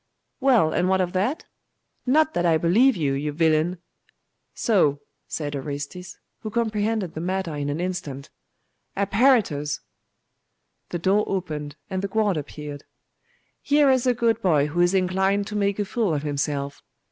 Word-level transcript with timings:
'Well, 0.39 0.73
and 0.73 0.89
what 0.89 0.99
of 0.99 1.13
that? 1.13 1.45
Not 2.07 2.33
that 2.33 2.43
I 2.43 2.57
believe 2.57 2.95
you, 2.97 3.13
you 3.13 3.31
villain! 3.31 3.77
So!' 4.55 4.99
said 5.27 5.55
Orestes, 5.55 6.17
who 6.39 6.49
comprehended 6.49 7.13
the 7.13 7.21
matter 7.21 7.55
in 7.55 7.69
an 7.69 7.79
instant. 7.79 8.31
'Apparitors!' 8.97 9.79
The 10.89 10.97
door 10.97 11.23
opened, 11.27 11.75
and 11.87 12.01
the 12.01 12.07
guard 12.07 12.35
appeared. 12.35 12.83
'Here 13.61 13.91
is 13.91 14.07
a 14.07 14.15
good 14.15 14.41
boy 14.41 14.65
who 14.65 14.81
is 14.81 14.95
inclined 14.95 15.45
to 15.45 15.55
make 15.55 15.77
a 15.77 15.85
fool 15.85 16.15
of 16.15 16.23
himself. 16.23 16.81